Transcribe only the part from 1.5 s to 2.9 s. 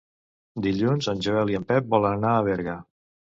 i en Pep volen anar a Berga.